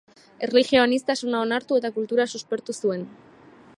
[0.45, 3.05] Erlijio-aniztasuna onartu eta kultura suspertu zuen.